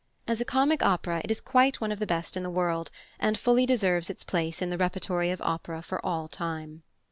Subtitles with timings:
[0.27, 3.37] As a comic opera it is quite one of the best in the world, and
[3.37, 6.81] fully deserves its place in the repertory of opera for all time.